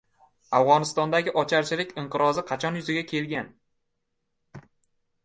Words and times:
Afg`onistondagi 0.59 1.33
ocharchilik 1.41 1.93
inqirozi 2.03 2.45
qachon 2.53 2.79
yuzaga 2.79 3.05
kelgan? 3.45 3.53